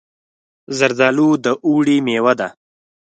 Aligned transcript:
زردالو 0.77 1.29
د 1.43 1.45
اوړي 1.65 1.97
مېوه 2.05 2.33
ده. 2.39 2.47